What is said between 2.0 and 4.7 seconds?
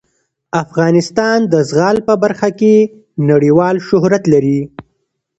په برخه کې نړیوال شهرت لري.